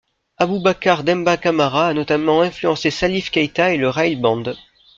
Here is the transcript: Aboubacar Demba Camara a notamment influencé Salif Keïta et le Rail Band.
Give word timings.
Aboubacar 0.39 1.03
Demba 1.03 1.37
Camara 1.37 1.89
a 1.89 1.93
notamment 1.93 2.41
influencé 2.41 2.89
Salif 2.89 3.29
Keïta 3.29 3.71
et 3.71 3.77
le 3.77 3.87
Rail 3.87 4.15
Band. 4.15 4.41